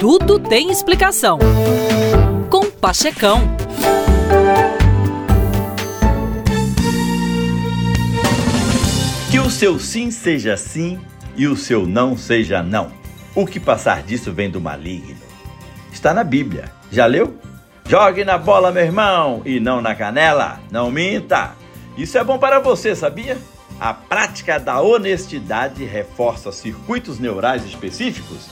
[0.00, 1.38] Tudo tem explicação.
[2.48, 3.42] Com Pachecão.
[9.30, 10.98] Que o seu sim seja sim
[11.36, 12.90] e o seu não seja não.
[13.34, 15.20] O que passar disso vem do maligno.
[15.92, 16.72] Está na Bíblia.
[16.90, 17.38] Já leu?
[17.86, 20.60] Jogue na bola, meu irmão, e não na canela.
[20.70, 21.54] Não minta.
[21.94, 23.36] Isso é bom para você, sabia?
[23.78, 28.48] A prática da honestidade reforça circuitos neurais específicos,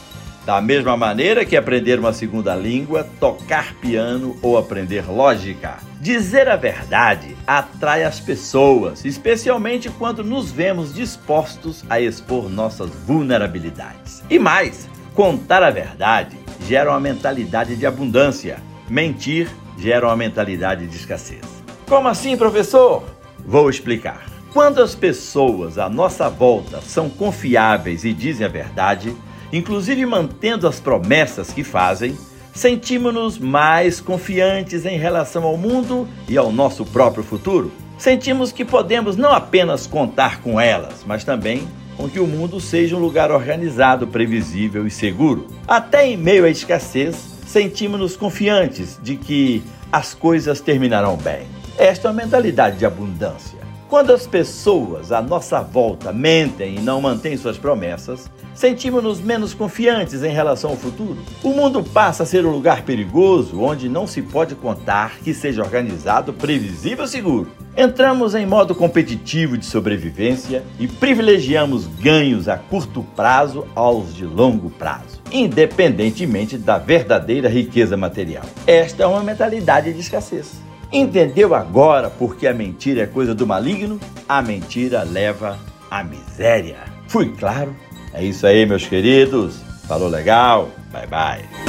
[0.49, 5.77] da mesma maneira que aprender uma segunda língua, tocar piano ou aprender lógica.
[6.01, 14.23] Dizer a verdade atrai as pessoas, especialmente quando nos vemos dispostos a expor nossas vulnerabilidades.
[14.31, 18.57] E mais, contar a verdade gera uma mentalidade de abundância,
[18.89, 21.45] mentir gera uma mentalidade de escassez.
[21.87, 23.05] Como assim, professor?
[23.45, 24.25] Vou explicar.
[24.51, 29.15] Quando as pessoas à nossa volta são confiáveis e dizem a verdade,
[29.53, 32.17] inclusive mantendo as promessas que fazem,
[32.53, 37.73] sentimos-nos mais confiantes em relação ao mundo e ao nosso próprio futuro.
[37.99, 42.95] Sentimos que podemos não apenas contar com elas, mas também com que o mundo seja
[42.95, 45.49] um lugar organizado, previsível e seguro.
[45.67, 51.47] Até em meio à escassez, sentimos-nos confiantes de que as coisas terminarão bem.
[51.77, 53.59] Esta é a mentalidade de abundância.
[53.89, 60.23] Quando as pessoas à nossa volta mentem e não mantêm suas promessas, sentimos-nos menos confiantes
[60.23, 61.17] em relação ao futuro.
[61.43, 65.63] O mundo passa a ser um lugar perigoso onde não se pode contar que seja
[65.63, 67.51] organizado, previsível e seguro.
[67.75, 74.69] Entramos em modo competitivo de sobrevivência e privilegiamos ganhos a curto prazo aos de longo
[74.69, 78.45] prazo, independentemente da verdadeira riqueza material.
[78.67, 80.68] Esta é uma mentalidade de escassez.
[80.93, 84.01] Entendeu agora por que a mentira é coisa do maligno?
[84.29, 85.59] A mentira leva
[85.91, 86.79] à miséria.
[87.09, 87.75] Fui claro?
[88.13, 89.61] É isso aí, meus queridos.
[89.87, 90.71] Falou legal?
[90.93, 91.68] Bye bye.